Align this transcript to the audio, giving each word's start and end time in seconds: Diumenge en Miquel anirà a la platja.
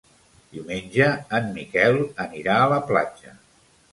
Diumenge 0.53 1.09
en 1.39 1.51
Miquel 1.59 1.99
anirà 2.25 2.57
a 2.63 2.71
la 2.75 2.83
platja. 2.91 3.37